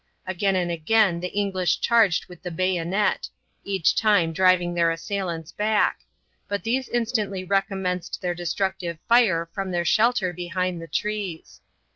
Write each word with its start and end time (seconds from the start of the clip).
Again 0.25 0.55
and 0.55 0.71
again 0.71 1.19
the 1.19 1.27
English 1.27 1.79
charged 1.79 2.25
with 2.25 2.41
the 2.41 2.49
bayonet, 2.49 3.29
each 3.63 3.95
time 3.95 4.33
driving 4.33 4.73
their 4.73 4.89
assailants 4.89 5.51
back, 5.51 5.99
but 6.47 6.63
these 6.63 6.89
instantly 6.89 7.43
recommenced 7.43 8.19
their 8.19 8.33
destructive 8.33 8.97
fire 9.07 9.47
from 9.53 9.69
their 9.69 9.85
shelter 9.85 10.33
behind 10.33 10.81
the 10.81 10.87
trees. 10.87 11.61